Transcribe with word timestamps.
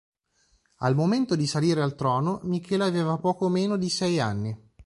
Al 0.77 0.95
momento 0.95 1.35
di 1.35 1.45
salire 1.45 1.83
al 1.83 1.93
trono, 1.93 2.39
Michele 2.45 2.85
aveva 2.85 3.19
poco 3.19 3.49
meno 3.49 3.77
di 3.77 3.87
sei 3.89 4.19
anni. 4.19 4.57